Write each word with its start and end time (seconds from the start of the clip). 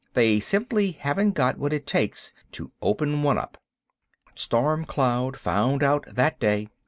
They 0.15 0.39
simply 0.39 0.93
haven't 0.93 1.33
got 1.35 1.59
what 1.59 1.71
it 1.73 1.85
takes 1.85 2.33
to 2.53 2.71
open 2.81 3.21
one 3.21 3.37
up. 3.37 3.59
"Storm" 4.33 4.83
Cloud 4.83 5.37
found 5.39 5.83
out 5.83 6.05
that 6.15 6.39
day. 6.39 6.69